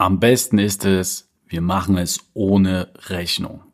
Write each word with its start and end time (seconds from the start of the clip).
Am 0.00 0.20
besten 0.20 0.58
ist 0.60 0.84
es, 0.84 1.28
wir 1.48 1.60
machen 1.60 1.98
es 1.98 2.20
ohne 2.32 2.92
Rechnung. 3.08 3.64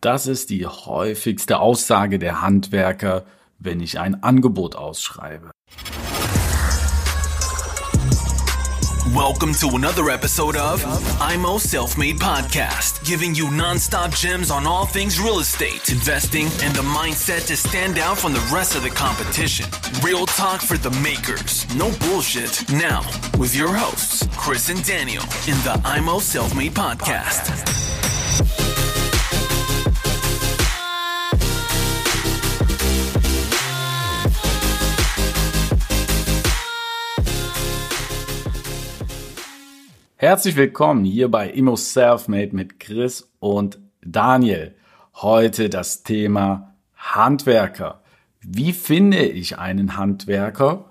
Das 0.00 0.26
ist 0.26 0.48
die 0.48 0.66
häufigste 0.66 1.60
Aussage 1.60 2.18
der 2.18 2.40
Handwerker, 2.40 3.26
wenn 3.58 3.80
ich 3.80 3.98
ein 3.98 4.22
Angebot 4.22 4.74
ausschreibe. 4.74 5.50
Welcome 9.14 9.54
to 9.54 9.76
another 9.76 10.08
episode 10.08 10.56
of 10.56 10.82
IMO 11.20 11.58
Self 11.58 11.98
Made 11.98 12.18
Podcast, 12.18 13.04
giving 13.04 13.34
you 13.34 13.48
nonstop 13.48 14.14
gems 14.14 14.50
on 14.50 14.66
all 14.66 14.86
things 14.86 15.20
real 15.20 15.40
estate, 15.40 15.90
investing, 15.90 16.46
and 16.64 16.74
the 16.74 16.82
mindset 16.82 17.46
to 17.48 17.56
stand 17.56 17.98
out 17.98 18.16
from 18.16 18.32
the 18.32 18.54
rest 18.54 18.76
of 18.76 18.82
the 18.82 18.90
competition. 18.90 19.66
Real 20.02 20.26
talk 20.26 20.62
for 20.62 20.78
the 20.78 20.90
makers, 21.02 21.66
no 21.74 21.90
bullshit. 22.08 22.64
Now, 22.70 23.02
with 23.36 23.54
your 23.54 23.74
hosts, 23.74 24.19
Chris 24.42 24.70
and 24.70 24.82
Daniel, 24.88 25.22
in 25.46 25.54
the 25.64 25.98
IMO 25.98 26.18
Self 26.18 26.54
Made 26.54 26.72
Podcast. 26.72 27.52
Herzlich 40.16 40.56
willkommen 40.56 41.04
hier 41.04 41.30
bei 41.30 41.50
Immo 41.50 41.76
Selfmade 41.76 42.56
mit 42.56 42.80
Chris 42.80 43.30
und 43.40 43.78
Daniel. 44.00 44.74
Heute 45.16 45.68
das 45.68 46.02
Thema 46.02 46.74
Handwerker. 46.96 48.00
Wie 48.40 48.72
finde 48.72 49.18
ich 49.18 49.58
einen 49.58 49.98
Handwerker 49.98 50.86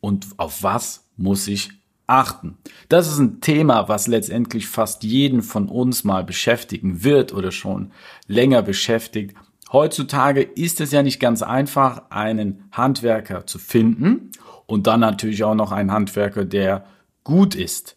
und 0.00 0.26
auf 0.36 0.64
was 0.64 1.06
muss 1.16 1.46
ich 1.46 1.77
achten? 2.08 2.58
Das 2.88 3.06
ist 3.06 3.18
ein 3.18 3.40
Thema, 3.40 3.88
was 3.88 4.06
letztendlich 4.06 4.66
fast 4.66 5.04
jeden 5.04 5.42
von 5.42 5.68
uns 5.68 6.04
mal 6.04 6.24
beschäftigen 6.24 7.04
wird 7.04 7.32
oder 7.32 7.52
schon 7.52 7.92
länger 8.26 8.62
beschäftigt. 8.62 9.36
Heutzutage 9.72 10.42
ist 10.42 10.80
es 10.80 10.92
ja 10.92 11.02
nicht 11.02 11.20
ganz 11.20 11.42
einfach, 11.42 12.10
einen 12.10 12.64
Handwerker 12.72 13.46
zu 13.46 13.58
finden 13.58 14.30
und 14.66 14.86
dann 14.86 15.00
natürlich 15.00 15.44
auch 15.44 15.54
noch 15.54 15.72
einen 15.72 15.92
Handwerker, 15.92 16.44
der 16.44 16.86
gut 17.24 17.54
ist. 17.54 17.96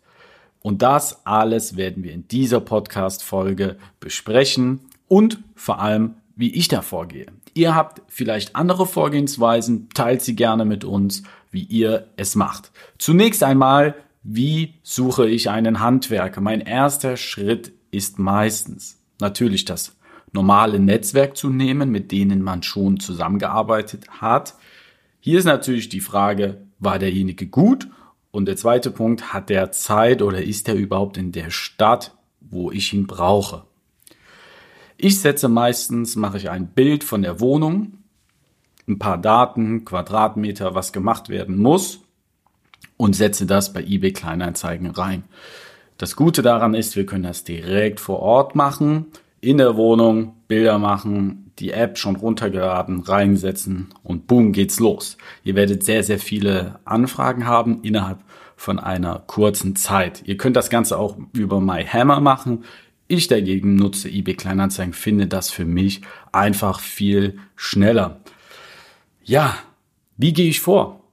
Und 0.62 0.82
das 0.82 1.26
alles 1.26 1.76
werden 1.76 2.04
wir 2.04 2.12
in 2.12 2.28
dieser 2.28 2.59
Podcast-Folge 2.59 3.78
besprechen 4.00 4.82
und 5.08 5.39
vor 5.56 5.80
allem, 5.80 6.16
wie 6.36 6.54
ich 6.54 6.67
da 6.67 6.82
vorgehe. 6.82 7.28
Ihr 7.54 7.76
habt 7.76 8.02
vielleicht 8.08 8.56
andere 8.56 8.86
Vorgehensweisen, 8.86 9.90
teilt 9.94 10.22
sie 10.22 10.36
gerne 10.36 10.66
mit 10.66 10.84
uns, 10.84 11.24
wie 11.52 11.64
ihr 11.64 12.08
es 12.16 12.36
macht. 12.36 12.72
Zunächst 12.98 13.44
einmal, 13.44 13.96
wie 14.24 14.76
suche 14.84 15.28
ich 15.28 15.50
einen 15.50 15.80
Handwerker? 15.80 16.42
Mein 16.42 16.62
erster 16.62 17.18
Schritt 17.18 17.74
ist 17.92 18.20
meistens 18.20 19.02
natürlich 19.20 19.66
das 19.66 19.96
normale 20.32 20.80
Netzwerk 20.80 21.36
zu 21.36 21.50
nehmen, 21.50 21.90
mit 21.90 22.12
denen 22.12 22.42
man 22.42 22.64
schon 22.64 23.00
zusammengearbeitet 23.00 24.08
hat. 24.22 24.56
Hier 25.20 25.40
ist 25.40 25.46
natürlich 25.46 25.90
die 25.90 26.00
Frage, 26.00 26.62
war 26.80 27.00
derjenige 27.00 27.48
gut 27.48 27.88
und 28.32 28.46
der 28.46 28.56
zweite 28.56 28.92
Punkt, 28.92 29.34
hat 29.34 29.50
der 29.50 29.72
Zeit 29.72 30.22
oder 30.22 30.42
ist 30.42 30.70
er 30.70 30.76
überhaupt 30.76 31.18
in 31.18 31.32
der 31.32 31.50
Stadt, 31.50 32.16
wo 32.40 32.72
ich 32.72 32.94
ihn 32.94 33.08
brauche? 33.08 33.66
Ich 35.04 35.20
setze 35.20 35.50
meistens, 35.50 36.16
mache 36.16 36.38
ich 36.38 36.52
ein 36.52 36.68
Bild 36.68 37.04
von 37.04 37.24
der 37.24 37.40
Wohnung, 37.40 38.04
ein 38.88 39.00
paar 39.00 39.18
Daten, 39.18 39.84
Quadratmeter, 39.84 40.76
was 40.76 40.94
gemacht 40.94 41.28
werden 41.28 41.58
muss 41.58 42.02
und 42.98 43.16
setze 43.16 43.48
das 43.48 43.74
bei 43.74 43.82
eBay 43.84 44.14
Kleinanzeigen 44.14 44.92
rein. 44.92 45.24
Das 45.98 46.16
Gute 46.16 46.44
daran 46.44 46.76
ist, 46.76 46.96
wir 46.96 47.08
können 47.08 47.24
das 47.24 47.44
direkt 47.44 48.00
vor 48.00 48.20
Ort 48.20 48.54
machen, 48.54 49.08
in 49.40 49.58
der 49.58 49.76
Wohnung, 49.76 50.36
Bilder 50.48 50.78
machen, 50.78 51.52
die 51.58 51.72
App 51.72 51.98
schon 51.98 52.16
runtergeladen, 52.16 53.00
reinsetzen 53.00 53.88
und 54.04 54.28
boom 54.28 54.52
geht's 54.52 54.80
los. 54.80 55.17
Ihr 55.44 55.56
werdet 55.56 55.84
sehr, 55.84 56.04
sehr 56.04 56.20
viele 56.20 56.80
Anfragen 56.86 57.48
haben 57.48 57.82
innerhalb 57.82 58.20
von 58.56 58.78
einer 58.78 59.23
kurzen 59.26 59.76
Zeit. 59.76 60.22
Ihr 60.28 60.38
könnt 60.38 60.56
das 60.56 60.70
Ganze 60.70 61.00
auch 61.00 61.17
über 61.34 61.60
MyHammer 61.60 62.20
machen. 62.20 62.66
Ich 63.11 63.27
dagegen 63.27 63.76
nutze 63.76 64.08
eBay 64.08 64.36
Kleinanzeigen, 64.36 64.94
finde 64.94 65.27
das 65.27 65.49
für 65.49 65.66
mich 65.66 65.99
einfach 66.32 66.80
viel 66.80 67.39
schneller. 67.58 68.22
Ja, 69.22 69.58
wie 70.16 70.32
gehe 70.32 70.48
ich 70.48 70.61
vor? 70.61 71.04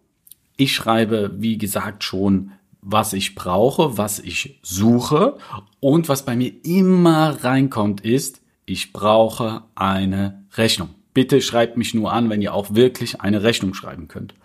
Ich 0.57 0.77
schreibe, 0.77 1.33
wie 1.39 1.59
gesagt, 1.59 2.05
schon, 2.05 2.53
was 2.81 3.15
ich 3.15 3.35
brauche, 3.35 3.99
was 3.99 4.21
ich 4.21 4.61
suche 4.63 5.39
und 5.81 6.09
was 6.09 6.25
bei 6.25 6.37
mir 6.37 6.53
immer 6.65 7.43
reinkommt 7.43 8.03
ist, 8.03 8.43
ich 8.65 8.93
brauche 8.93 9.65
eine 9.75 10.45
Rechnung. 10.53 10.91
Bitte 11.15 11.43
schreibt 11.43 11.77
mich 11.77 11.95
nur 11.95 12.13
an, 12.13 12.31
wenn 12.31 12.43
ihr 12.43 12.55
auch 12.55 12.77
wirklich 12.77 13.23
eine 13.23 13.43
Rechnung 13.43 13.75
schreiben 13.75 14.07
könnt. 14.07 14.37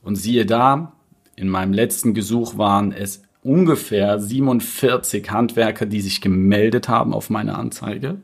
Und 0.00 0.16
siehe 0.16 0.46
da, 0.46 0.94
in 1.34 1.50
meinem 1.50 1.74
letzten 1.74 2.14
Gesuch 2.14 2.56
waren 2.56 2.92
es 2.92 3.20
ungefähr 3.46 4.18
47 4.18 5.30
Handwerker, 5.30 5.86
die 5.86 6.00
sich 6.00 6.20
gemeldet 6.20 6.88
haben 6.88 7.14
auf 7.14 7.30
meine 7.30 7.56
Anzeige. 7.56 8.18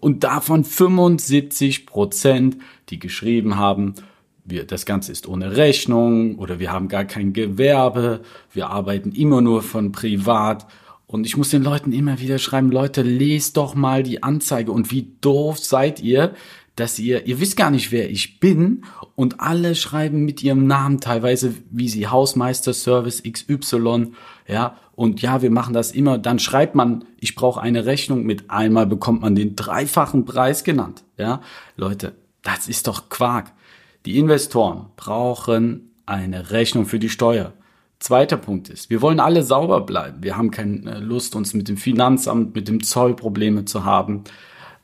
Und 0.00 0.24
davon 0.24 0.64
75 0.64 1.86
Prozent, 1.86 2.58
die 2.90 2.98
geschrieben 2.98 3.56
haben, 3.56 3.94
wir, 4.44 4.64
das 4.64 4.86
Ganze 4.86 5.12
ist 5.12 5.26
ohne 5.26 5.56
Rechnung 5.56 6.36
oder 6.36 6.58
wir 6.58 6.72
haben 6.72 6.88
gar 6.88 7.04
kein 7.04 7.32
Gewerbe, 7.32 8.20
wir 8.52 8.68
arbeiten 8.70 9.12
immer 9.12 9.40
nur 9.40 9.62
von 9.62 9.92
privat. 9.92 10.66
Und 11.06 11.24
ich 11.26 11.36
muss 11.36 11.50
den 11.50 11.62
Leuten 11.62 11.92
immer 11.92 12.20
wieder 12.20 12.38
schreiben, 12.38 12.70
Leute, 12.70 13.02
lest 13.02 13.56
doch 13.56 13.74
mal 13.74 14.02
die 14.02 14.22
Anzeige. 14.22 14.72
Und 14.72 14.90
wie 14.90 15.12
doof 15.20 15.58
seid 15.58 16.00
ihr, 16.00 16.34
dass 16.76 16.98
ihr, 16.98 17.26
ihr 17.26 17.40
wisst 17.40 17.56
gar 17.56 17.70
nicht, 17.70 17.90
wer 17.90 18.10
ich 18.10 18.38
bin 18.38 18.84
und 19.14 19.40
alle 19.40 19.74
schreiben 19.74 20.24
mit 20.24 20.42
ihrem 20.42 20.66
Namen 20.66 21.00
teilweise, 21.00 21.54
wie 21.70 21.88
sie 21.88 22.06
Hausmeister 22.06 22.74
Service 22.74 23.22
XY, 23.22 24.12
ja, 24.46 24.76
und 24.94 25.20
ja, 25.20 25.42
wir 25.42 25.50
machen 25.50 25.74
das 25.74 25.90
immer, 25.90 26.16
dann 26.18 26.38
schreibt 26.38 26.74
man, 26.74 27.04
ich 27.18 27.34
brauche 27.34 27.60
eine 27.60 27.84
Rechnung, 27.86 28.24
mit 28.24 28.50
einmal 28.50 28.86
bekommt 28.86 29.22
man 29.22 29.34
den 29.34 29.56
dreifachen 29.56 30.24
Preis 30.24 30.64
genannt, 30.64 31.04
ja. 31.16 31.40
Leute, 31.76 32.14
das 32.42 32.68
ist 32.68 32.86
doch 32.86 33.08
Quark. 33.08 33.52
Die 34.04 34.18
Investoren 34.18 34.86
brauchen 34.96 35.90
eine 36.06 36.50
Rechnung 36.50 36.86
für 36.86 36.98
die 36.98 37.08
Steuer. 37.08 37.52
Zweiter 37.98 38.36
Punkt 38.36 38.68
ist, 38.68 38.90
wir 38.90 39.00
wollen 39.00 39.20
alle 39.20 39.42
sauber 39.42 39.80
bleiben. 39.80 40.22
Wir 40.22 40.36
haben 40.36 40.50
keine 40.50 41.00
Lust, 41.00 41.34
uns 41.34 41.54
mit 41.54 41.68
dem 41.68 41.78
Finanzamt, 41.78 42.54
mit 42.54 42.68
dem 42.68 42.82
Zoll 42.82 43.16
Probleme 43.16 43.64
zu 43.64 43.84
haben. 43.84 44.24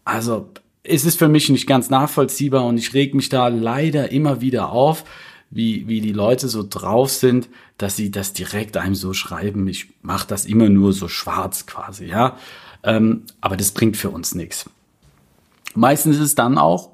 Also 0.04 0.48
es 0.84 1.04
ist 1.04 1.19
für 1.19 1.28
mich 1.28 1.48
nicht 1.48 1.66
ganz 1.66 1.91
nachvollziehbar 1.91 2.65
und 2.65 2.76
ich 2.78 2.94
reg 2.94 3.15
mich 3.15 3.28
da 3.28 3.48
leider 3.48 4.10
immer 4.10 4.41
wieder 4.41 4.70
auf, 4.70 5.04
wie, 5.50 5.87
wie 5.87 6.00
die 6.00 6.12
Leute 6.12 6.48
so 6.48 6.66
drauf 6.69 7.10
sind, 7.10 7.48
dass 7.78 7.97
sie 7.97 8.10
das 8.10 8.32
direkt 8.32 8.76
einem 8.76 8.94
so 8.94 9.12
schreiben. 9.12 9.69
Ich 9.69 9.88
mache 10.03 10.26
das 10.26 10.47
immer 10.47 10.69
nur 10.69 10.93
so 10.93 11.09
schwarz 11.09 11.66
quasi, 11.66 12.06
ja. 12.06 12.37
Ähm, 12.82 13.25
aber 13.41 13.56
das 13.56 13.72
bringt 13.72 13.97
für 13.97 14.10
uns 14.10 14.34
nichts. 14.34 14.69
Meistens 15.75 16.16
ist 16.16 16.22
es 16.22 16.34
dann 16.34 16.59
auch, 16.59 16.91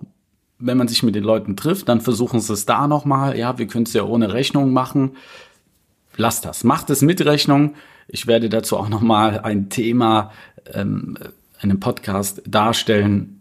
wenn 0.58 0.76
man 0.76 0.88
sich 0.88 1.02
mit 1.02 1.14
den 1.14 1.24
Leuten 1.24 1.56
trifft, 1.56 1.88
dann 1.88 2.00
versuchen 2.00 2.40
sie 2.40 2.52
es 2.52 2.66
da 2.66 2.88
nochmal. 2.88 3.38
Ja, 3.38 3.58
wir 3.58 3.68
können 3.68 3.84
es 3.84 3.92
ja 3.92 4.02
ohne 4.02 4.32
Rechnung 4.32 4.72
machen 4.72 5.12
lasst 6.18 6.44
das. 6.44 6.64
Macht 6.64 6.90
es 6.90 7.00
mit 7.00 7.24
Rechnung. 7.24 7.74
Ich 8.08 8.26
werde 8.26 8.50
dazu 8.50 8.76
auch 8.76 8.90
nochmal 8.90 9.40
ein 9.40 9.70
Thema, 9.70 10.32
ähm, 10.74 11.16
einen 11.60 11.80
Podcast 11.80 12.42
darstellen. 12.46 13.37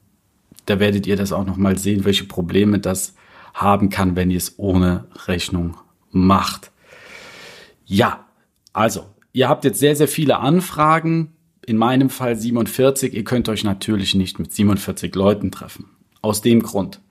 Da 0.68 0.80
werdet 0.80 1.08
ihr 1.08 1.16
das 1.16 1.32
auch 1.32 1.46
nochmal 1.46 1.78
sehen, 1.78 2.06
welche 2.06 2.26
Probleme 2.26 2.78
das 2.80 3.16
haben 3.54 3.90
kann, 3.90 4.16
wenn 4.16 4.30
ihr 4.30 4.38
es 4.38 4.60
ohne 4.60 5.06
Rechnung 5.26 5.78
macht. 6.12 6.72
Ja, 7.86 8.26
also, 8.74 9.08
ihr 9.34 9.50
habt 9.50 9.64
jetzt 9.64 9.80
sehr, 9.80 9.96
sehr 9.96 10.08
viele 10.08 10.38
Anfragen. 10.38 11.34
In 11.66 11.78
meinem 11.78 12.10
Fall 12.10 12.36
47. 12.36 13.14
Ihr 13.14 13.24
könnt 13.24 13.50
euch 13.50 13.64
natürlich 13.64 14.14
nicht 14.14 14.40
mit 14.40 14.54
47 14.54 15.16
Leuten 15.16 15.52
treffen. 15.52 15.90
Aus 16.22 16.42
dem 16.42 16.62
Grund. 16.62 17.02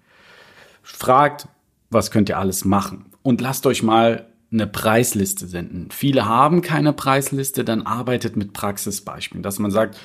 Fragt, 0.83 1.49
was 1.91 2.11
könnt 2.11 2.29
ihr 2.29 2.39
alles 2.39 2.65
machen? 2.65 3.07
Und 3.23 3.41
lasst 3.41 3.67
euch 3.67 3.83
mal 3.83 4.29
eine 4.53 4.67
Preisliste 4.67 5.47
senden. 5.47 5.91
Viele 5.91 6.27
haben 6.27 6.63
keine 6.63 6.93
Preisliste, 6.93 7.65
dann 7.65 7.83
arbeitet 7.83 8.37
mit 8.37 8.53
Praxisbeispielen, 8.53 9.43
dass 9.43 9.59
man 9.59 9.71
sagt, 9.71 9.99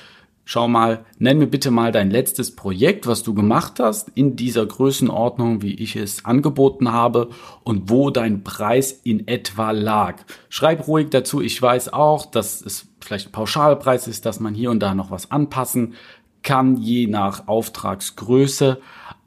schau 0.44 0.68
mal, 0.68 1.04
nenn 1.18 1.38
mir 1.38 1.46
bitte 1.46 1.70
mal 1.70 1.92
dein 1.92 2.10
letztes 2.10 2.54
Projekt, 2.54 3.06
was 3.06 3.22
du 3.22 3.34
gemacht 3.34 3.80
hast, 3.80 4.10
in 4.14 4.36
dieser 4.36 4.66
Größenordnung, 4.66 5.62
wie 5.62 5.74
ich 5.74 5.96
es 5.96 6.24
angeboten 6.24 6.92
habe 6.92 7.30
und 7.64 7.90
wo 7.90 8.10
dein 8.10 8.44
Preis 8.44 8.92
in 9.04 9.28
etwa 9.28 9.70
lag. 9.70 10.16
Schreib 10.48 10.86
ruhig 10.88 11.10
dazu, 11.10 11.40
ich 11.40 11.60
weiß 11.60 11.92
auch, 11.92 12.26
dass 12.26 12.60
es 12.60 12.88
vielleicht 13.00 13.28
ein 13.28 13.32
Pauschalpreis 13.32 14.08
ist, 14.08 14.26
dass 14.26 14.40
man 14.40 14.54
hier 14.54 14.70
und 14.70 14.80
da 14.80 14.94
noch 14.94 15.10
was 15.10 15.30
anpassen 15.30 15.94
kann, 16.42 16.76
je 16.76 17.06
nach 17.06 17.46
Auftragsgröße 17.48 18.78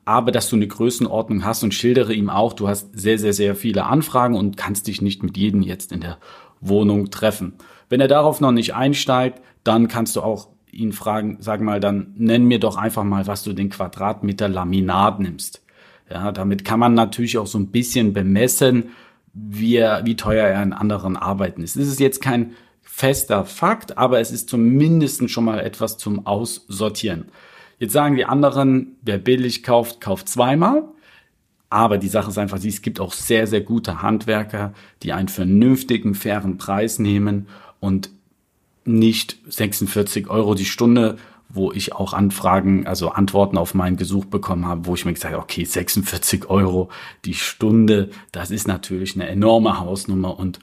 aber 0.06 0.32
dass 0.32 0.50
du 0.50 0.56
eine 0.56 0.68
Größenordnung 0.68 1.44
hast 1.44 1.64
und 1.64 1.74
schildere 1.74 2.14
ihm 2.14 2.30
auch, 2.30 2.54
du 2.54 2.68
hast 2.68 2.98
sehr, 2.98 3.18
sehr, 3.18 3.34
sehr 3.34 3.56
viele 3.56 3.86
Anfragen 3.86 4.36
und 4.36 4.56
kannst 4.56 4.88
dich 4.88 5.02
nicht 5.02 5.24
mit 5.24 5.36
jedem 5.36 5.64
jetzt 5.64 5.92
in 5.92 6.02
der 6.02 6.20
Wohnung 6.62 7.10
treffen. 7.10 7.54
Wenn 7.90 8.02
er 8.02 8.08
darauf 8.08 8.40
noch 8.40 8.52
nicht 8.52 8.76
einsteigt, 8.76 9.42
dann 9.64 9.88
kannst 9.88 10.16
du 10.16 10.22
auch 10.22 10.50
ihn 10.76 10.92
fragen, 10.92 11.38
sag 11.40 11.62
mal, 11.62 11.80
dann 11.80 12.14
nenn 12.16 12.46
mir 12.46 12.60
doch 12.60 12.78
einfach 12.78 13.04
mal, 13.04 13.26
was 13.28 13.44
du 13.44 13.54
den 13.54 13.70
Quadratmeter 13.70 14.50
Laminat 14.50 15.20
nimmst. 15.20 15.64
Ja, 16.10 16.32
damit 16.32 16.66
kann 16.66 16.80
man 16.80 16.94
natürlich 16.94 17.38
auch 17.38 17.48
so 17.48 17.58
ein 17.58 17.72
bisschen 17.72 18.14
bemessen, 18.14 18.92
wie, 19.34 19.80
wie 20.04 20.16
teuer 20.16 20.48
er 20.48 20.62
in 20.62 20.74
anderen 20.74 21.18
Arbeiten 21.18 21.64
ist. 21.64 21.76
Es 21.76 21.88
ist 21.88 22.00
jetzt 22.00 22.22
kein 22.22 22.54
fester 22.82 23.44
Fakt, 23.46 23.98
aber 23.98 24.20
es 24.20 24.32
ist 24.32 24.50
zumindest 24.50 25.30
schon 25.30 25.46
mal 25.46 25.60
etwas 25.60 25.98
zum 25.98 26.26
Aussortieren. 26.26 27.26
Jetzt 27.80 27.94
sagen 27.94 28.16
die 28.16 28.26
anderen, 28.26 28.96
wer 29.02 29.18
billig 29.18 29.64
kauft, 29.64 30.00
kauft 30.00 30.30
zweimal. 30.30 30.84
Aber 31.70 31.98
die 31.98 32.08
Sache 32.08 32.30
ist 32.30 32.38
einfach, 32.38 32.64
es 32.64 32.82
gibt 32.82 33.00
auch 33.00 33.12
sehr, 33.12 33.48
sehr 33.48 33.62
gute 33.62 34.02
Handwerker, 34.02 34.74
die 35.04 35.12
einen 35.12 35.28
vernünftigen, 35.28 36.16
fairen 36.16 36.58
Preis 36.58 37.00
nehmen 37.00 37.48
und 37.80 38.12
nicht 38.86 39.38
46 39.48 40.30
Euro 40.30 40.56
die 40.56 40.66
Stunde, 40.66 41.18
wo 41.50 41.72
ich 41.72 41.94
auch 41.94 42.14
Anfragen, 42.14 42.88
also 42.88 43.10
Antworten 43.10 43.58
auf 43.58 43.74
meinen 43.74 43.98
Gesuch 43.98 44.26
bekommen 44.26 44.66
habe, 44.66 44.86
wo 44.86 44.96
ich 44.96 45.06
mir 45.06 45.14
gesagt 45.14 45.34
habe, 45.34 45.44
okay, 45.44 45.64
46 45.64 46.50
Euro 46.50 46.90
die 47.24 47.34
Stunde, 47.34 48.10
das 48.32 48.52
ist 48.52 48.68
natürlich 48.68 49.16
eine 49.16 49.28
enorme 49.28 49.80
Hausnummer 49.80 50.38
und 50.38 50.60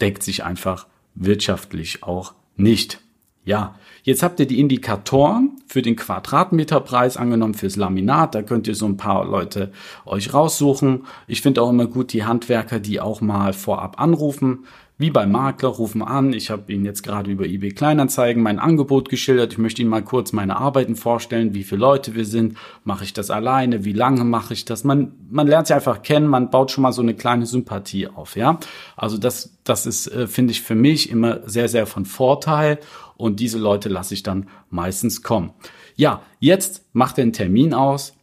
deckt 0.00 0.22
sich 0.22 0.44
einfach 0.44 0.86
wirtschaftlich 1.14 2.02
auch 2.02 2.34
nicht. 2.56 3.00
Ja, 3.44 3.78
jetzt 4.04 4.22
habt 4.22 4.38
ihr 4.38 4.46
die 4.46 4.60
Indikatoren 4.60 5.56
für 5.66 5.82
den 5.82 5.96
Quadratmeterpreis 5.96 7.16
angenommen 7.16 7.54
fürs 7.54 7.76
Laminat. 7.76 8.34
Da 8.34 8.42
könnt 8.42 8.68
ihr 8.68 8.74
so 8.74 8.86
ein 8.86 8.96
paar 8.96 9.26
Leute 9.26 9.72
euch 10.06 10.32
raussuchen. 10.32 11.04
Ich 11.26 11.42
finde 11.42 11.60
auch 11.60 11.70
immer 11.70 11.86
gut 11.86 12.12
die 12.12 12.24
Handwerker, 12.24 12.78
die 12.78 13.00
auch 13.00 13.20
mal 13.20 13.52
vorab 13.52 14.00
anrufen 14.00 14.60
wie 14.96 15.10
beim 15.10 15.32
Makler, 15.32 15.70
rufen 15.70 16.02
an. 16.02 16.32
Ich 16.32 16.50
habe 16.50 16.72
Ihnen 16.72 16.84
jetzt 16.84 17.02
gerade 17.02 17.30
über 17.30 17.46
eBay 17.46 17.70
Kleinanzeigen 17.70 18.42
mein 18.42 18.60
Angebot 18.60 19.08
geschildert. 19.08 19.52
Ich 19.52 19.58
möchte 19.58 19.82
Ihnen 19.82 19.90
mal 19.90 20.04
kurz 20.04 20.32
meine 20.32 20.56
Arbeiten 20.56 20.94
vorstellen, 20.94 21.52
wie 21.52 21.64
viele 21.64 21.80
Leute 21.80 22.14
wir 22.14 22.24
sind. 22.24 22.56
Mache 22.84 23.02
ich 23.02 23.12
das 23.12 23.30
alleine? 23.30 23.84
Wie 23.84 23.92
lange 23.92 24.22
mache 24.22 24.54
ich 24.54 24.64
das? 24.64 24.84
Man, 24.84 25.12
man 25.30 25.48
lernt 25.48 25.66
sie 25.66 25.74
einfach 25.74 26.02
kennen, 26.02 26.28
man 26.28 26.50
baut 26.50 26.70
schon 26.70 26.82
mal 26.82 26.92
so 26.92 27.02
eine 27.02 27.14
kleine 27.14 27.46
Sympathie 27.46 28.06
auf, 28.06 28.36
ja. 28.36 28.60
Also 28.96 29.18
das, 29.18 29.58
das 29.64 29.84
ist, 29.84 30.06
äh, 30.06 30.28
finde 30.28 30.52
ich, 30.52 30.62
für 30.62 30.76
mich 30.76 31.10
immer 31.10 31.40
sehr, 31.48 31.68
sehr 31.68 31.86
von 31.86 32.04
Vorteil. 32.04 32.78
Und 33.16 33.38
diese 33.38 33.58
Leute 33.58 33.88
lasse 33.94 34.14
ich 34.14 34.22
dann 34.22 34.48
meistens 34.70 35.22
kommen. 35.22 35.52
Ja, 35.96 36.22
jetzt 36.38 36.84
macht 36.92 37.16
den 37.16 37.32
Termin 37.32 37.72
aus. 37.72 38.14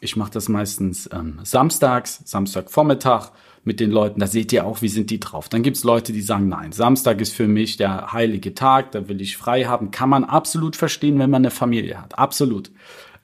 Ich 0.00 0.16
mache 0.16 0.30
das 0.30 0.48
meistens 0.48 1.08
ähm, 1.12 1.40
samstags, 1.42 2.22
Samstagvormittag 2.24 3.32
mit 3.66 3.80
den 3.80 3.90
Leuten, 3.90 4.20
da 4.20 4.28
seht 4.28 4.52
ihr 4.52 4.64
auch, 4.64 4.80
wie 4.80 4.88
sind 4.88 5.10
die 5.10 5.18
drauf. 5.18 5.48
Dann 5.48 5.64
gibt's 5.64 5.82
Leute, 5.82 6.12
die 6.12 6.22
sagen, 6.22 6.48
nein, 6.48 6.70
Samstag 6.70 7.20
ist 7.20 7.34
für 7.34 7.48
mich 7.48 7.76
der 7.76 8.12
heilige 8.12 8.54
Tag, 8.54 8.92
da 8.92 9.08
will 9.08 9.20
ich 9.20 9.36
frei 9.36 9.64
haben. 9.64 9.90
Kann 9.90 10.08
man 10.08 10.22
absolut 10.22 10.76
verstehen, 10.76 11.18
wenn 11.18 11.30
man 11.30 11.40
eine 11.40 11.50
Familie 11.50 12.00
hat. 12.00 12.16
Absolut. 12.16 12.70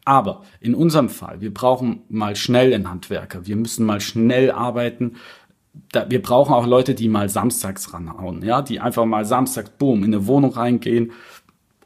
Aber 0.05 0.43
in 0.61 0.75
unserem 0.75 1.09
Fall, 1.09 1.41
wir 1.41 1.55
brauchen 1.55 2.03
mal 2.09 2.35
schnell 2.35 2.75
einen 2.75 2.91
Handwerker. 2.91 3.47
Wir 3.47 3.55
müssen 3.55 3.87
mal 3.87 4.01
schnell 4.01 4.51
arbeiten. 4.51 5.15
Da, 5.93 6.11
wir 6.11 6.21
brauchen 6.21 6.53
auch 6.53 6.67
Leute, 6.67 6.95
die 6.95 7.09
mal 7.09 7.29
samstags 7.29 7.95
ranhauen, 7.95 8.43
ja, 8.45 8.63
die 8.63 8.81
einfach 8.81 9.05
mal 9.05 9.25
samstags, 9.25 9.71
boom, 9.71 10.03
in 10.03 10.13
eine 10.13 10.27
Wohnung 10.27 10.53
reingehen, 10.53 11.13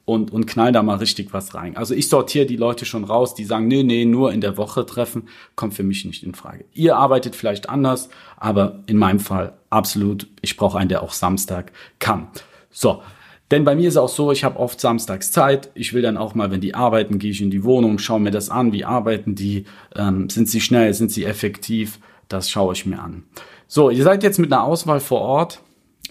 und, 0.06 0.32
und 0.32 0.46
knall 0.46 0.72
da 0.72 0.82
mal 0.82 0.96
richtig 0.96 1.34
was 1.34 1.54
rein. 1.54 1.76
Also 1.76 1.92
ich 1.92 2.08
sortiere 2.08 2.46
die 2.46 2.56
Leute 2.56 2.86
schon 2.86 3.04
raus, 3.04 3.34
die 3.34 3.44
sagen, 3.44 3.66
nee, 3.66 3.82
nee, 3.82 4.06
nur 4.06 4.32
in 4.32 4.40
der 4.40 4.56
Woche 4.56 4.86
treffen, 4.86 5.28
kommt 5.56 5.74
für 5.74 5.82
mich 5.82 6.04
nicht 6.06 6.22
in 6.22 6.34
Frage. 6.34 6.64
Ihr 6.72 6.96
arbeitet 6.96 7.36
vielleicht 7.36 7.68
anders, 7.68 8.08
aber 8.38 8.82
in 8.86 8.96
meinem 8.96 9.20
Fall 9.20 9.54
absolut, 9.68 10.28
ich 10.40 10.56
brauche 10.56 10.78
einen, 10.78 10.88
der 10.88 11.02
auch 11.02 11.12
Samstag 11.12 11.72
kann. 11.98 12.28
So, 12.70 13.02
denn 13.50 13.64
bei 13.64 13.74
mir 13.74 13.88
ist 13.88 13.96
auch 13.96 14.08
so, 14.08 14.30
ich 14.30 14.44
habe 14.44 14.58
oft 14.58 14.80
samstags 14.80 15.32
Zeit. 15.32 15.70
Ich 15.74 15.92
will 15.92 16.02
dann 16.02 16.16
auch 16.16 16.34
mal, 16.34 16.50
wenn 16.50 16.60
die 16.60 16.74
arbeiten, 16.74 17.18
gehe 17.18 17.32
ich 17.32 17.42
in 17.42 17.50
die 17.50 17.64
Wohnung, 17.64 17.98
schaue 17.98 18.20
mir 18.20 18.30
das 18.30 18.48
an, 18.48 18.72
wie 18.72 18.84
arbeiten 18.84 19.34
die, 19.34 19.64
ähm, 19.96 20.30
sind 20.30 20.48
sie 20.48 20.60
schnell, 20.60 20.94
sind 20.94 21.10
sie 21.10 21.24
effektiv, 21.24 21.98
das 22.28 22.48
schaue 22.48 22.74
ich 22.74 22.86
mir 22.86 23.00
an. 23.00 23.24
So, 23.66 23.90
ihr 23.90 24.04
seid 24.04 24.22
jetzt 24.22 24.38
mit 24.38 24.52
einer 24.52 24.62
Auswahl 24.62 25.00
vor 25.00 25.20
Ort 25.20 25.62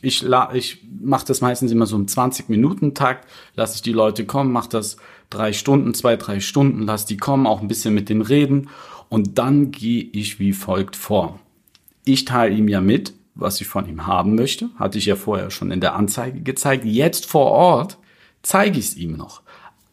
ich, 0.02 0.26
ich 0.54 0.86
mache 1.02 1.26
das 1.26 1.42
meistens 1.42 1.72
immer 1.72 1.86
so 1.86 1.96
im 1.96 2.06
20-Minuten-Takt, 2.06 3.28
lasse 3.56 3.76
ich 3.76 3.82
die 3.82 3.94
Leute 3.94 4.26
kommen, 4.26 4.52
mache 4.52 4.70
das 4.70 4.98
drei 5.30 5.54
Stunden, 5.54 5.94
zwei, 5.94 6.16
drei 6.16 6.40
Stunden, 6.40 6.84
lasse 6.84 7.08
die 7.08 7.18
kommen, 7.18 7.48
auch 7.48 7.62
ein 7.62 7.68
bisschen 7.68 7.94
mit 7.94 8.10
denen 8.10 8.22
reden 8.22 8.70
und 9.10 9.38
dann 9.38 9.72
gehe 9.72 10.04
ich 10.04 10.40
wie 10.40 10.54
folgt 10.54 10.96
vor. 10.96 11.40
Ich 12.04 12.26
teile 12.26 12.56
ihm 12.56 12.68
ja 12.68 12.82
mit, 12.82 13.14
was 13.34 13.60
ich 13.60 13.68
von 13.68 13.88
ihm 13.88 14.08
haben 14.08 14.36
möchte, 14.36 14.70
hatte 14.78 14.98
ich 14.98 15.06
ja 15.06 15.16
vorher 15.16 15.52
schon 15.52 15.72
in 15.72 15.82
der 15.82 15.96
Anzeige 15.96 16.42
gezeigt. 16.42 16.86
Jetzt 16.86 17.26
vor 17.26 17.52
Ort 17.52 17.98
zeige 18.42 18.80
ich 18.80 18.86
es 18.86 18.96
ihm 18.96 19.18
noch. 19.18 19.42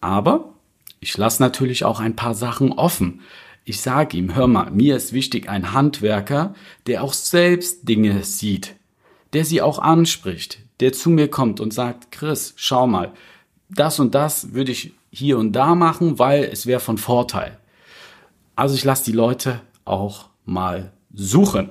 Aber 0.00 0.52
ich 1.00 1.16
lasse 1.16 1.42
natürlich 1.42 1.84
auch 1.84 2.00
ein 2.00 2.16
paar 2.16 2.34
Sachen 2.34 2.72
offen. 2.72 3.20
Ich 3.64 3.80
sage 3.80 4.16
ihm, 4.16 4.34
hör 4.34 4.46
mal, 4.46 4.70
mir 4.70 4.96
ist 4.96 5.12
wichtig 5.12 5.48
ein 5.48 5.72
Handwerker, 5.72 6.54
der 6.86 7.02
auch 7.02 7.12
selbst 7.12 7.88
Dinge 7.88 8.22
sieht, 8.24 8.76
der 9.32 9.44
sie 9.44 9.62
auch 9.62 9.78
anspricht, 9.78 10.58
der 10.80 10.92
zu 10.92 11.10
mir 11.10 11.28
kommt 11.28 11.60
und 11.60 11.72
sagt, 11.72 12.12
Chris, 12.12 12.54
schau 12.56 12.86
mal, 12.86 13.12
das 13.68 13.98
und 13.98 14.14
das 14.14 14.52
würde 14.52 14.72
ich 14.72 14.92
hier 15.10 15.38
und 15.38 15.52
da 15.52 15.74
machen, 15.74 16.18
weil 16.18 16.44
es 16.44 16.66
wäre 16.66 16.80
von 16.80 16.98
Vorteil. 16.98 17.58
Also 18.56 18.74
ich 18.74 18.84
lasse 18.84 19.04
die 19.04 19.16
Leute 19.16 19.60
auch 19.84 20.28
mal 20.44 20.92
suchen. 21.14 21.70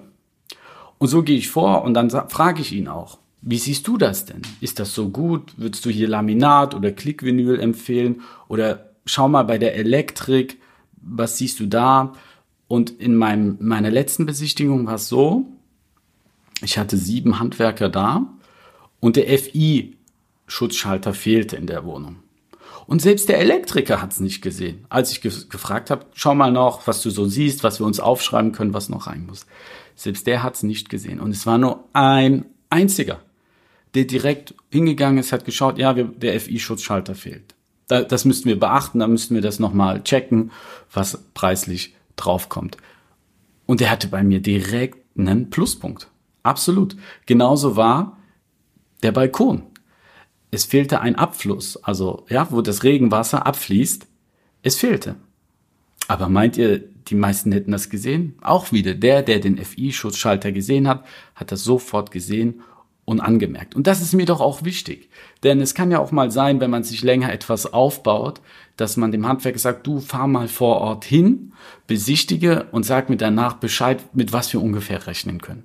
Und 0.97 1.07
so 1.07 1.23
gehe 1.23 1.37
ich 1.37 1.49
vor 1.49 1.83
und 1.83 1.93
dann 1.93 2.09
frage 2.29 2.61
ich 2.61 2.71
ihn 2.71 2.87
auch, 2.87 3.17
wie 3.41 3.57
siehst 3.57 3.87
du 3.87 3.97
das 3.97 4.25
denn? 4.25 4.43
Ist 4.59 4.79
das 4.79 4.93
so 4.93 5.09
gut? 5.09 5.53
Würdest 5.57 5.83
du 5.85 5.89
hier 5.89 6.07
Laminat 6.07 6.75
oder 6.75 6.91
Klickvinyl 6.91 7.59
empfehlen? 7.59 8.21
Oder 8.47 8.91
schau 9.05 9.27
mal 9.27 9.43
bei 9.43 9.57
der 9.57 9.75
Elektrik, 9.75 10.59
was 11.01 11.39
siehst 11.39 11.59
du 11.59 11.65
da? 11.65 12.13
Und 12.67 12.91
in 12.91 13.15
meinem, 13.15 13.57
meiner 13.59 13.89
letzten 13.89 14.27
Besichtigung 14.27 14.85
war 14.85 14.95
es 14.95 15.09
so, 15.09 15.47
ich 16.61 16.77
hatte 16.77 16.97
sieben 16.97 17.39
Handwerker 17.39 17.89
da 17.89 18.27
und 18.99 19.15
der 19.15 19.27
FI-Schutzschalter 19.37 21.13
fehlte 21.13 21.55
in 21.55 21.67
der 21.67 21.85
Wohnung. 21.85 22.17
Und 22.87 23.01
selbst 23.01 23.29
der 23.29 23.39
Elektriker 23.39 24.01
hat 24.01 24.11
es 24.11 24.19
nicht 24.19 24.41
gesehen. 24.41 24.85
Als 24.89 25.11
ich 25.11 25.21
ge 25.21 25.31
gefragt 25.49 25.89
habe, 25.89 26.05
schau 26.13 26.35
mal 26.35 26.51
noch, 26.51 26.87
was 26.87 27.01
du 27.01 27.09
so 27.09 27.25
siehst, 27.25 27.63
was 27.63 27.79
wir 27.79 27.85
uns 27.85 27.99
aufschreiben 27.99 28.51
können, 28.51 28.73
was 28.73 28.89
noch 28.89 29.07
rein 29.07 29.25
muss. 29.25 29.45
Selbst 29.95 30.27
der 30.27 30.43
hat 30.43 30.55
es 30.55 30.63
nicht 30.63 30.89
gesehen. 30.89 31.19
Und 31.19 31.31
es 31.31 31.45
war 31.45 31.57
nur 31.57 31.85
ein 31.93 32.45
einziger, 32.69 33.21
der 33.93 34.05
direkt 34.05 34.55
hingegangen 34.71 35.19
ist, 35.19 35.31
hat 35.31 35.45
geschaut, 35.45 35.77
ja, 35.77 35.95
wir, 35.95 36.05
der 36.05 36.39
FI-Schutzschalter 36.39 37.15
fehlt. 37.15 37.55
Da, 37.87 38.01
das 38.01 38.25
müssten 38.25 38.50
wir 38.50 38.59
beachten, 38.59 39.00
da 39.00 39.07
müssten 39.07 39.36
wir 39.36 39.41
das 39.41 39.59
nochmal 39.59 40.03
checken, 40.03 40.51
was 40.91 41.17
preislich 41.33 41.95
draufkommt. 42.15 42.77
Und 43.65 43.79
der 43.79 43.89
hatte 43.89 44.07
bei 44.07 44.24
mir 44.24 44.41
direkt 44.41 44.97
einen 45.17 45.50
Pluspunkt. 45.50 46.11
Absolut. 46.43 46.95
Genauso 47.25 47.75
war 47.75 48.17
der 49.03 49.12
Balkon. 49.12 49.63
Es 50.51 50.65
fehlte 50.65 51.00
ein 51.00 51.15
Abfluss, 51.15 51.77
also 51.77 52.25
ja, 52.29 52.51
wo 52.51 52.62
das 52.62 52.83
Regenwasser 52.83 53.45
abfließt. 53.45 54.05
Es 54.63 54.75
fehlte. 54.75 55.15
Aber 56.07 56.27
meint 56.27 56.57
ihr, 56.57 56.79
die 56.79 57.15
meisten 57.15 57.51
hätten 57.51 57.71
das 57.71 57.89
gesehen? 57.89 58.36
Auch 58.41 58.71
wieder, 58.71 58.93
der, 58.93 59.21
der 59.21 59.39
den 59.39 59.57
FI-Schutzschalter 59.57 60.51
gesehen 60.51 60.88
hat, 60.88 61.05
hat 61.36 61.51
das 61.51 61.63
sofort 61.63 62.12
gesehen 62.12 62.62
und 63.05 63.21
angemerkt. 63.21 63.75
Und 63.75 63.88
das 63.88 64.01
ist 64.01 64.13
mir 64.13 64.25
doch 64.25 64.41
auch 64.41 64.63
wichtig. 64.63 65.10
Denn 65.43 65.62
es 65.62 65.74
kann 65.74 65.89
ja 65.89 66.00
auch 66.00 66.12
mal 66.12 66.31
sein, 66.31 66.60
wenn 66.60 66.69
man 66.69 66.83
sich 66.83 67.01
länger 67.01 67.31
etwas 67.31 67.71
aufbaut, 67.71 68.41
dass 68.75 68.98
man 68.98 69.12
dem 69.12 69.27
Handwerker 69.27 69.60
sagt, 69.60 69.88
du 69.88 70.00
fahr 70.00 70.27
mal 70.27 70.48
vor 70.48 70.81
Ort 70.81 71.05
hin, 71.05 71.53
besichtige 71.88 72.67
und 72.71 72.86
sag 72.86 73.10
mir 73.10 73.17
danach 73.17 73.53
Bescheid, 73.53 74.03
mit 74.13 74.33
was 74.33 74.51
wir 74.51 74.62
ungefähr 74.62 75.07
rechnen 75.07 75.41
können 75.41 75.63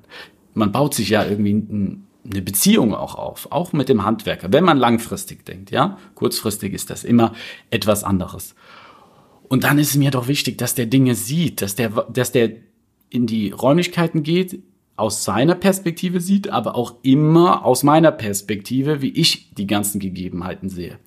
man 0.57 0.73
baut 0.73 0.95
sich 0.95 1.11
ja 1.11 1.25
irgendwie 1.25 1.63
eine 2.25 2.43
Beziehung 2.43 2.95
auch 2.95 3.15
auf, 3.15 3.53
auch 3.53 3.73
mit 3.73 3.89
dem 3.89 4.05
Handwerker, 4.05 4.53
wenn 4.53 4.65
man 4.65 4.79
langfristig 4.79 5.45
denkt, 5.45 5.71
ja. 5.71 5.99
Kurzfristig 6.15 6.73
ist 6.73 6.91
das 6.91 7.05
immer 7.05 7.33
etwas 7.71 8.03
anderes. 8.03 8.55
Und 9.49 9.65
dann 9.65 9.79
ist 9.79 9.91
es 9.91 9.97
mir 9.97 10.11
doch 10.11 10.27
wichtig, 10.27 10.59
dass 10.59 10.75
der 10.75 10.87
Dinge 10.87 11.15
sieht, 11.15 11.63
dass 11.63 11.77
der, 11.77 11.91
dass 12.13 12.33
der 12.33 12.51
in 13.11 13.27
die 13.27 13.51
Räumlichkeiten 13.51 14.23
geht, 14.23 14.61
aus 14.97 15.25
seiner 15.25 15.55
Perspektive 15.55 16.21
sieht, 16.21 16.49
aber 16.49 16.75
auch 16.75 16.95
immer 17.03 17.65
aus 17.65 17.83
meiner 17.83 18.11
Perspektive, 18.11 19.03
wie 19.03 19.11
ich 19.11 19.55
die 19.55 19.67
ganzen 19.67 20.01
Gegebenheiten 20.01 20.71
sehe. 20.71 20.99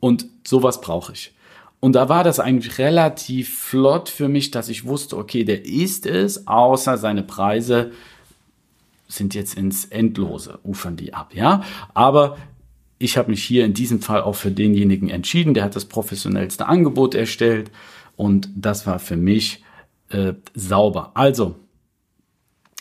Und 0.00 0.26
sowas 0.46 0.80
brauche 0.80 1.12
ich. 1.12 1.32
Und 1.80 1.92
da 1.92 2.08
war 2.08 2.24
das 2.24 2.40
eigentlich 2.40 2.78
relativ 2.78 3.56
flott 3.60 4.08
für 4.08 4.28
mich, 4.28 4.50
dass 4.50 4.68
ich 4.68 4.84
wusste, 4.84 5.16
okay, 5.16 5.44
der 5.44 5.64
ist 5.64 6.04
es, 6.04 6.48
außer 6.48 6.98
seine 6.98 7.22
Preise 7.22 7.92
sind 9.08 9.34
jetzt 9.34 9.54
ins 9.54 9.86
Endlose, 9.86 10.60
ufern 10.62 10.96
die 10.96 11.14
ab, 11.14 11.34
ja. 11.34 11.62
Aber 11.94 12.36
ich 12.98 13.16
habe 13.16 13.30
mich 13.30 13.42
hier 13.42 13.64
in 13.64 13.74
diesem 13.74 14.02
Fall 14.02 14.22
auch 14.22 14.34
für 14.34 14.50
denjenigen 14.50 15.08
entschieden, 15.08 15.54
der 15.54 15.64
hat 15.64 15.76
das 15.76 15.86
professionellste 15.86 16.66
Angebot 16.66 17.14
erstellt 17.14 17.70
und 18.16 18.50
das 18.54 18.86
war 18.86 18.98
für 18.98 19.16
mich 19.16 19.64
äh, 20.10 20.34
sauber. 20.54 21.12
Also, 21.14 21.56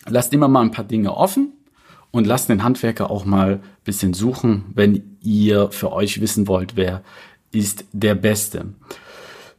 lasst 0.06 0.34
immer 0.34 0.48
mal 0.48 0.62
ein 0.62 0.72
paar 0.72 0.86
Dinge 0.86 1.16
offen 1.16 1.54
und 2.12 2.26
lasst 2.26 2.50
den 2.50 2.64
Handwerker 2.64 3.10
auch 3.12 3.26
mal 3.26 3.54
ein 3.54 3.62
bisschen 3.84 4.14
suchen, 4.14 4.66
wenn 4.74 5.18
ihr 5.22 5.72
für 5.72 5.92
euch 5.92 6.20
wissen 6.20 6.48
wollt, 6.48 6.76
wer 6.76 7.04
ist 7.52 7.86
der 7.92 8.16
Beste. 8.16 8.74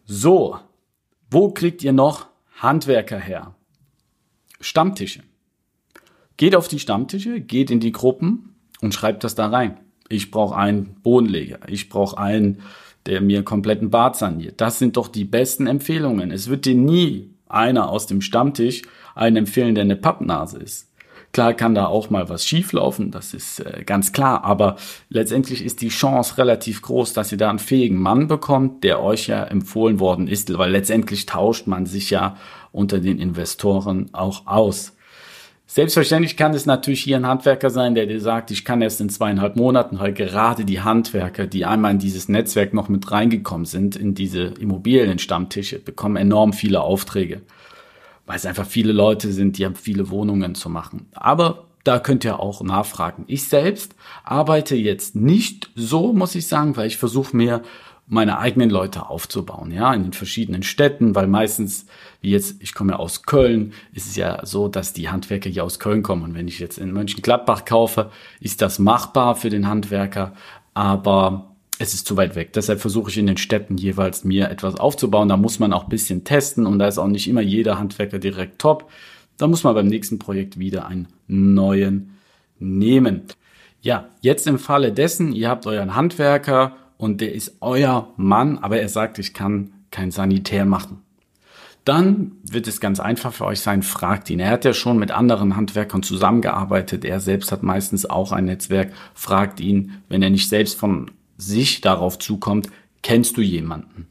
So, 0.04 0.58
wo 1.30 1.50
kriegt 1.50 1.82
ihr 1.84 1.92
noch 1.92 2.26
Handwerker 2.56 3.18
her? 3.18 3.54
Stammtische. 4.60 5.22
Geht 6.38 6.54
auf 6.54 6.68
die 6.68 6.78
Stammtische, 6.78 7.40
geht 7.40 7.68
in 7.70 7.80
die 7.80 7.92
Gruppen 7.92 8.54
und 8.80 8.94
schreibt 8.94 9.24
das 9.24 9.34
da 9.34 9.48
rein. 9.48 9.76
Ich 10.08 10.30
brauche 10.30 10.56
einen 10.56 10.94
Bodenleger, 11.02 11.58
ich 11.66 11.88
brauche 11.88 12.16
einen, 12.16 12.60
der 13.06 13.20
mir 13.20 13.42
kompletten 13.42 13.90
Bad 13.90 14.16
saniert. 14.16 14.60
Das 14.60 14.78
sind 14.78 14.96
doch 14.96 15.08
die 15.08 15.24
besten 15.24 15.66
Empfehlungen. 15.66 16.30
Es 16.30 16.48
wird 16.48 16.64
dir 16.64 16.76
nie 16.76 17.34
einer 17.48 17.90
aus 17.90 18.06
dem 18.06 18.20
Stammtisch 18.20 18.82
einen 19.16 19.36
empfehlen, 19.36 19.74
der 19.74 19.82
eine 19.82 19.96
Pappnase 19.96 20.58
ist. 20.58 20.92
Klar 21.32 21.54
kann 21.54 21.74
da 21.74 21.86
auch 21.86 22.08
mal 22.08 22.28
was 22.28 22.46
schieflaufen, 22.46 23.10
das 23.10 23.34
ist 23.34 23.60
äh, 23.60 23.82
ganz 23.84 24.12
klar, 24.12 24.44
aber 24.44 24.76
letztendlich 25.10 25.62
ist 25.62 25.82
die 25.82 25.88
Chance 25.88 26.38
relativ 26.38 26.80
groß, 26.82 27.12
dass 27.12 27.32
ihr 27.32 27.38
da 27.38 27.50
einen 27.50 27.58
fähigen 27.58 28.00
Mann 28.00 28.28
bekommt, 28.28 28.82
der 28.84 29.02
euch 29.02 29.26
ja 29.26 29.44
empfohlen 29.44 30.00
worden 30.00 30.28
ist, 30.28 30.56
weil 30.56 30.70
letztendlich 30.70 31.26
tauscht 31.26 31.66
man 31.66 31.84
sich 31.84 32.10
ja 32.10 32.36
unter 32.72 33.00
den 33.00 33.18
Investoren 33.18 34.08
auch 34.12 34.46
aus. 34.46 34.94
Selbstverständlich 35.68 36.36
kann 36.36 36.54
es 36.54 36.66
natürlich 36.66 37.02
hier 37.02 37.16
ein 37.16 37.26
Handwerker 37.26 37.70
sein, 37.70 37.94
der 37.94 38.06
dir 38.06 38.20
sagt, 38.20 38.50
ich 38.50 38.64
kann 38.64 38.82
erst 38.82 39.00
in 39.00 39.10
zweieinhalb 39.10 39.54
Monaten, 39.54 40.00
weil 40.00 40.12
gerade 40.12 40.64
die 40.64 40.80
Handwerker, 40.80 41.46
die 41.46 41.64
einmal 41.64 41.92
in 41.92 41.98
dieses 42.00 42.28
Netzwerk 42.28 42.74
noch 42.74 42.88
mit 42.88 43.08
reingekommen 43.12 43.66
sind, 43.66 43.94
in 43.94 44.14
diese 44.14 44.44
Immobilienstammtische, 44.44 45.78
bekommen 45.78 46.16
enorm 46.16 46.52
viele 46.52 46.80
Aufträge 46.80 47.42
weil 48.28 48.36
es 48.36 48.46
einfach 48.46 48.66
viele 48.66 48.92
Leute 48.92 49.32
sind, 49.32 49.56
die 49.56 49.64
haben 49.64 49.74
viele 49.74 50.10
Wohnungen 50.10 50.54
zu 50.54 50.68
machen. 50.68 51.06
Aber 51.12 51.64
da 51.82 51.98
könnt 51.98 52.24
ihr 52.24 52.38
auch 52.38 52.60
nachfragen. 52.60 53.24
Ich 53.26 53.48
selbst 53.48 53.94
arbeite 54.22 54.76
jetzt 54.76 55.16
nicht 55.16 55.70
so, 55.74 56.12
muss 56.12 56.34
ich 56.34 56.46
sagen, 56.46 56.76
weil 56.76 56.88
ich 56.88 56.98
versuche 56.98 57.34
mir 57.34 57.62
meine 58.08 58.38
eigenen 58.38 58.70
Leute 58.70 59.10
aufzubauen, 59.10 59.70
ja, 59.70 59.92
in 59.92 60.02
den 60.02 60.12
verschiedenen 60.14 60.62
Städten, 60.62 61.14
weil 61.14 61.26
meistens, 61.26 61.86
wie 62.22 62.30
jetzt, 62.30 62.62
ich 62.62 62.74
komme 62.74 62.92
ja 62.92 62.98
aus 62.98 63.24
Köln, 63.24 63.74
ist 63.92 64.06
es 64.06 64.16
ja 64.16 64.44
so, 64.46 64.68
dass 64.68 64.94
die 64.94 65.10
Handwerker 65.10 65.50
hier 65.50 65.64
aus 65.64 65.78
Köln 65.78 66.02
kommen. 66.02 66.22
Und 66.22 66.34
wenn 66.34 66.48
ich 66.48 66.58
jetzt 66.58 66.78
in 66.78 66.92
Mönchengladbach 66.92 67.66
kaufe, 67.66 68.10
ist 68.40 68.62
das 68.62 68.78
machbar 68.78 69.36
für 69.36 69.50
den 69.50 69.68
Handwerker, 69.68 70.32
aber 70.72 71.54
es 71.78 71.92
ist 71.94 72.06
zu 72.06 72.16
weit 72.16 72.34
weg. 72.34 72.52
Deshalb 72.54 72.80
versuche 72.80 73.10
ich 73.10 73.18
in 73.18 73.26
den 73.26 73.36
Städten 73.36 73.76
jeweils 73.76 74.24
mir 74.24 74.50
etwas 74.50 74.76
aufzubauen. 74.76 75.28
Da 75.28 75.36
muss 75.36 75.58
man 75.58 75.72
auch 75.72 75.84
ein 75.84 75.90
bisschen 75.90 76.24
testen 76.24 76.66
und 76.66 76.78
da 76.78 76.88
ist 76.88 76.98
auch 76.98 77.06
nicht 77.06 77.28
immer 77.28 77.42
jeder 77.42 77.78
Handwerker 77.78 78.18
direkt 78.18 78.58
top. 78.58 78.90
Da 79.36 79.46
muss 79.46 79.64
man 79.64 79.74
beim 79.74 79.86
nächsten 79.86 80.18
Projekt 80.18 80.58
wieder 80.58 80.86
einen 80.86 81.08
neuen 81.28 82.18
nehmen. 82.58 83.22
Ja, 83.80 84.08
jetzt 84.22 84.46
im 84.48 84.58
Falle 84.58 84.92
dessen, 84.92 85.32
ihr 85.32 85.48
habt 85.48 85.66
euren 85.66 85.94
Handwerker 85.94 86.74
und 86.98 87.20
der 87.20 87.32
ist 87.32 87.56
euer 87.60 88.12
Mann, 88.16 88.58
aber 88.58 88.80
er 88.80 88.88
sagt, 88.88 89.18
ich 89.18 89.32
kann 89.32 89.72
kein 89.90 90.10
Sanitär 90.10 90.66
machen. 90.66 91.02
Dann 91.84 92.32
wird 92.42 92.68
es 92.68 92.80
ganz 92.80 93.00
einfach 93.00 93.32
für 93.32 93.46
euch 93.46 93.60
sein, 93.60 93.82
fragt 93.82 94.28
ihn. 94.28 94.40
Er 94.40 94.50
hat 94.50 94.66
ja 94.66 94.74
schon 94.74 94.98
mit 94.98 95.10
anderen 95.10 95.56
Handwerkern 95.56 96.02
zusammengearbeitet. 96.02 97.02
Er 97.06 97.18
selbst 97.18 97.50
hat 97.50 97.62
meistens 97.62 98.04
auch 98.04 98.32
ein 98.32 98.44
Netzwerk. 98.44 98.92
Fragt 99.14 99.58
ihn, 99.58 100.02
wenn 100.10 100.20
er 100.20 100.28
nicht 100.28 100.50
selbst 100.50 100.78
von 100.78 101.10
sich 101.38 101.80
darauf 101.80 102.18
zukommt, 102.18 102.68
kennst 103.02 103.38
du 103.38 103.40
jemanden? 103.40 104.06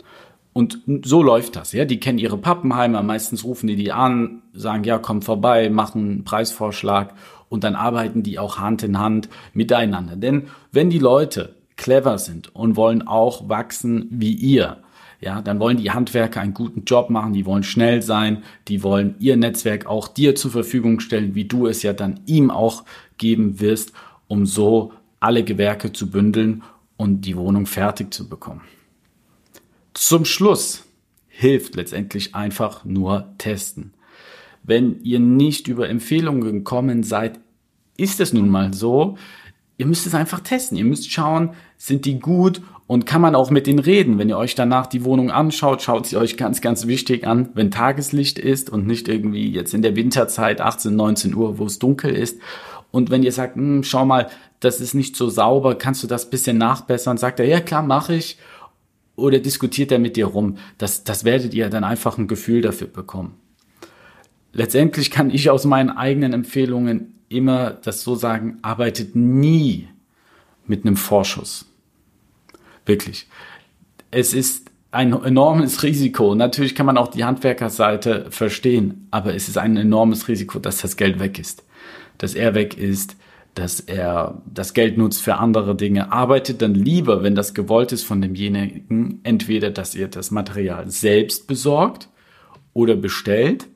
Und 0.53 0.82
so 1.03 1.22
läuft 1.22 1.56
das, 1.56 1.72
ja. 1.72 1.86
Die 1.86 2.00
kennen 2.00 2.17
ihre 2.17 2.39
Pappenheimer, 2.39 3.03
meistens 3.03 3.44
rufen 3.44 3.67
die 3.67 3.75
die 3.75 3.91
an, 3.91 4.41
sagen, 4.53 4.84
ja, 4.84 4.98
komm 4.98 5.22
vorbei, 5.22 5.70
machen 5.70 6.01
einen 6.01 6.24
Preisvorschlag 6.24 7.13
und 7.48 7.63
dann 7.63 7.75
arbeiten 7.75 8.24
die 8.24 8.39
auch 8.39 8.58
Hand 8.58 8.82
in 8.82 8.98
Hand 8.98 9.29
miteinander. 9.53 10.15
Denn 10.15 10.48
wenn 10.72 10.89
die 10.89 10.98
Leute 10.98 11.56
clever 11.77 12.17
sind 12.17 12.53
und 12.55 12.75
wollen 12.75 13.07
auch 13.07 13.48
wachsen 13.48 14.07
wie 14.10 14.34
ihr, 14.34 14.84
ja, 15.19 15.41
dann 15.41 15.60
wollen 15.60 15.77
die 15.77 15.91
Handwerker 15.91 16.41
einen 16.41 16.53
guten 16.53 16.84
Job 16.84 17.10
machen, 17.10 17.34
die 17.34 17.46
wollen 17.46 17.63
schnell 17.63 18.01
sein, 18.01 18.43
die 18.67 18.84
wollen 18.84 19.15
ihr 19.19 19.36
Netzwerk 19.36 19.88
auch 19.88 20.07
dir 20.07 20.36
zur 20.36 20.51
Verfügung 20.51 21.00
stellen, 21.00 21.34
wie 21.34 21.46
du 21.46 21.65
es 21.65 21.81
ja 21.81 21.93
dann 21.93 22.19
ihm 22.27 22.51
auch 22.51 22.84
geben 23.17 23.60
wirst, 23.60 23.93
um 24.27 24.46
so 24.46 24.93
alle 25.19 25.43
Gewerke 25.43 25.91
zu 25.91 26.12
bündeln 26.12 26.63
und 26.98 27.22
die 27.22 27.36
Wohnung 27.36 27.65
fertig 27.65 28.13
zu 28.13 28.29
bekommen. 28.29 28.62
Zum 29.93 30.25
Schluss 30.25 30.84
hilft 31.27 31.75
letztendlich 31.75 32.36
einfach 32.36 32.86
nur 32.86 33.34
testen. 33.39 33.93
Wenn 34.62 35.01
ihr 35.03 35.19
nicht 35.19 35.67
über 35.67 35.89
Empfehlungen 35.89 36.41
gekommen 36.41 37.01
seid, 37.01 37.39
ist 37.96 38.19
es 38.19 38.34
nun 38.34 38.50
mal 38.50 38.74
so, 38.74 39.17
ihr 39.77 39.86
müsst 39.86 40.07
es 40.07 40.15
einfach 40.15 40.39
testen. 40.39 40.77
Ihr 40.77 40.86
müsst 40.86 41.12
schauen, 41.12 41.51
sind 41.77 42.05
die 42.05 42.19
gut 42.19 42.62
und 42.88 43.05
kann 43.05 43.22
man 43.22 43.36
auch 43.36 43.51
mit 43.51 43.67
denen 43.67 43.79
reden. 43.79 44.17
Wenn 44.17 44.29
ihr 44.29 44.38
euch 44.38 44.55
danach 44.55 44.88
die 44.88 45.03
Wohnung 45.03 45.29
anschaut, 45.29 45.81
schaut 45.81 46.07
sie 46.07 46.17
euch 46.17 46.38
ganz, 46.38 46.62
ganz 46.62 46.88
wichtig 46.88 47.27
an, 47.27 47.50
wenn 47.53 47.72
Tageslicht 47.72 48.39
ist 48.39 48.69
und 48.69 48.88
nicht 48.88 49.07
irgendwie 49.07 49.50
jetzt 49.51 49.74
in 49.74 49.81
der 49.81 49.96
Winterzeit 49.96 50.62
18, 50.62 50.96
19 50.96 51.36
Uhr, 51.36 51.60
wo 51.60 51.65
es 51.65 51.79
dunkel 51.79 52.15
ist. 52.15 52.39
Und 52.91 53.12
wenn 53.12 53.24
ihr 53.24 53.31
sagt, 53.31 53.55
hm, 53.55 53.84
schau 53.84 54.05
mal, 54.05 54.29
das 54.60 54.81
ist 54.81 54.93
nicht 54.93 55.15
so 55.15 55.29
sauber, 55.29 55.75
kannst 55.75 56.01
du 56.03 56.07
das 56.07 56.29
bisschen 56.29 56.57
nachbessern? 56.57 57.17
Sagt 57.17 57.39
er, 57.39 57.46
ja 57.46 57.60
klar, 57.60 57.84
mache 57.84 58.15
ich. 58.15 58.38
Oder 59.15 59.39
diskutiert 59.39 59.91
er 59.91 60.00
mit 60.00 60.15
dir 60.15 60.27
rum? 60.27 60.57
Das, 60.77 61.03
das 61.03 61.24
werdet 61.24 61.53
ihr 61.53 61.69
dann 61.69 61.84
einfach 61.84 62.17
ein 62.17 62.27
Gefühl 62.27 62.62
dafür 62.62 62.88
bekommen. 62.88 63.36
Letztendlich 64.53 65.12
kann 65.12 65.29
ich 65.29 65.50
aus 65.50 65.65
meinen 65.65 65.89
eigenen 65.89 66.34
Empfehlungen 66.34 67.16
immer 67.29 67.72
das 67.72 68.03
so 68.03 68.15
sagen, 68.15 68.57
arbeitet 68.62 69.15
nie 69.15 69.89
mit 70.65 70.86
einem 70.86 70.98
Vorschuss. 70.98 71.65
Wirklich. 72.86 73.27
Es 74.12 74.34
ist 74.34 74.72
ein 74.91 75.12
enormes 75.13 75.84
Risiko. 75.84 76.36
Natürlich 76.36 76.74
kann 76.74 76.86
man 76.86 76.98
auch 76.98 77.10
die 77.10 77.25
Handwerkerseite 77.25 78.27
verstehen, 78.29 79.07
aber 79.12 79.36
es 79.36 79.50
ist 79.50 79.57
ein 79.57 79.77
enormes 79.77 80.27
Risiko, 80.27 80.60
dass 80.60 80.81
das 80.81 80.96
Geld 80.96 81.19
weg 81.19 81.39
ist. 81.39 81.63
Dass 82.17 82.34
er 82.34 82.55
weg 82.55 82.77
ist, 82.77 83.15
dass 83.53 83.79
er 83.79 84.41
das 84.46 84.74
Geld 84.74 84.98
nutzt 84.98 85.22
für 85.22 85.36
andere 85.36 85.75
Dinge, 85.75 86.12
arbeitet 86.12 86.62
dann 86.62 86.75
lieber, 86.75 87.24
wenn 87.24 87.36
das 87.36 87.53
gewollt 87.53 87.91
ist 87.91 88.03
von 88.03 88.22
demjenigen, 88.22 89.19
entweder, 89.24 89.72
dass 89.72 89.96
ihr 89.96 90.07
das 90.07 90.31
Material 90.31 90.89
selbst 90.89 91.48
besorgt 91.48 92.07
oder 92.74 92.96
bestellt 92.96 93.67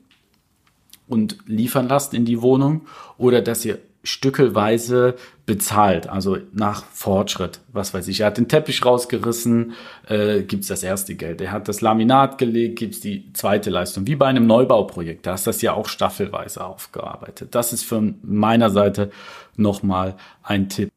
und 1.08 1.38
liefern 1.46 1.88
lasst 1.88 2.14
in 2.14 2.24
die 2.24 2.42
Wohnung 2.42 2.82
oder 3.18 3.42
dass 3.42 3.64
ihr 3.64 3.78
stückelweise 4.04 5.14
bezahlt, 5.46 6.08
also 6.08 6.38
nach 6.52 6.84
Fortschritt. 6.84 7.60
Was 7.72 7.94
weiß 7.94 8.08
ich, 8.08 8.20
er 8.20 8.28
hat 8.28 8.38
den 8.38 8.48
Teppich 8.48 8.84
rausgerissen, 8.84 9.74
äh, 10.08 10.42
gibt's 10.42 10.68
das 10.68 10.82
erste 10.82 11.14
Geld. 11.14 11.40
Er 11.40 11.52
hat 11.52 11.68
das 11.68 11.80
Laminat 11.80 12.38
gelegt, 12.38 12.78
gibt's 12.80 13.00
die 13.00 13.32
zweite 13.32 13.70
Leistung. 13.70 14.06
Wie 14.06 14.16
bei 14.16 14.26
einem 14.26 14.46
Neubauprojekt, 14.46 15.26
da 15.26 15.34
ist 15.34 15.46
das 15.46 15.62
ja 15.62 15.74
auch 15.74 15.88
staffelweise 15.88 16.64
aufgearbeitet. 16.64 17.54
Das 17.54 17.72
ist 17.72 17.84
von 17.84 18.16
meiner 18.22 18.70
Seite 18.70 19.10
nochmal 19.56 20.16
ein 20.42 20.68
Tipp. 20.68 20.90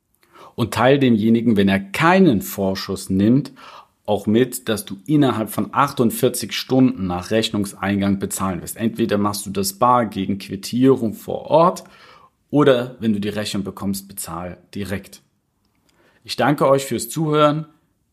Und 0.55 0.73
teil 0.73 0.99
demjenigen, 0.99 1.57
wenn 1.57 1.67
er 1.67 1.79
keinen 1.79 2.41
Vorschuss 2.41 3.09
nimmt, 3.09 3.51
auch 4.05 4.27
mit, 4.27 4.69
dass 4.69 4.85
du 4.85 4.97
innerhalb 5.07 5.49
von 5.49 5.69
48 5.73 6.51
Stunden 6.51 7.07
nach 7.07 7.31
Rechnungseingang 7.31 8.19
bezahlen 8.19 8.61
wirst. 8.61 8.77
Entweder 8.77 9.17
machst 9.17 9.45
du 9.45 9.49
das 9.49 9.73
bar 9.73 10.05
gegen 10.05 10.37
Quittierung 10.37 11.13
vor 11.13 11.45
Ort 11.45 11.83
oder 12.49 12.95
wenn 12.99 13.13
du 13.13 13.19
die 13.19 13.29
Rechnung 13.29 13.63
bekommst, 13.63 14.07
bezahl 14.07 14.57
direkt. 14.75 15.21
Ich 16.23 16.35
danke 16.35 16.67
euch 16.67 16.85
fürs 16.85 17.09
Zuhören. 17.09 17.65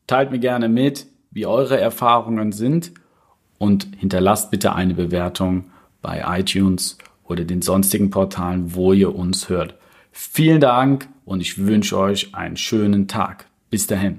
Teilt 0.07 0.31
mir 0.31 0.39
gerne 0.39 0.69
mit, 0.69 1.07
wie 1.31 1.47
eure 1.47 1.79
Erfahrungen 1.79 2.53
sind 2.53 2.93
und 3.59 3.89
hinterlasst 3.99 4.51
bitte 4.51 4.75
eine 4.75 4.95
Bewertung 4.95 5.71
bei 6.01 6.25
iTunes 6.41 6.99
oder 7.25 7.45
den 7.45 7.63
sonstigen 7.63 8.11
Portalen, 8.11 8.75
wo 8.75 8.93
ihr 8.93 9.15
uns 9.15 9.49
hört. 9.49 9.77
Vielen 10.11 10.61
Dank 10.61 11.09
und 11.25 11.41
ich 11.41 11.65
wünsche 11.65 11.99
euch 11.99 12.35
einen 12.35 12.57
schönen 12.57 13.09
Tag. 13.09 13.47
Bis 13.71 13.87
dahin. 13.87 14.19